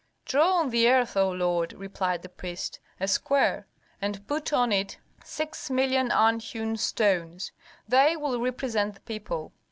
"'Draw 0.25 0.53
on 0.61 0.71
the 0.71 0.89
earth, 0.89 1.15
O 1.15 1.29
lord,' 1.29 1.73
replied 1.73 2.23
the 2.23 2.27
priest, 2.27 2.79
'a 2.99 3.07
square, 3.07 3.67
and 4.01 4.25
put 4.25 4.51
on 4.51 4.71
it 4.71 4.97
six 5.23 5.69
million 5.69 6.09
unhewn 6.09 6.75
stones; 6.75 7.51
they 7.87 8.17
will 8.17 8.41
represent 8.41 8.95
the 8.95 9.01
people. 9.01 9.53